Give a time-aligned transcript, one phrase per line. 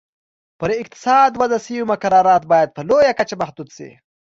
[0.59, 3.89] پر اقتصاد وضع شوي مقررات باید په لویه کچه محدود شي.